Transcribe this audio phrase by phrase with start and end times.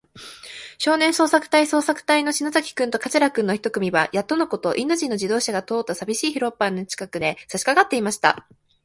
[0.79, 8.47] 少年捜索隊そうさくたいの篠崎君と桂君の一組は、やっとのこと、インド人の自動車が通ったさびしい広っぱの近くへ、さしかかっていました。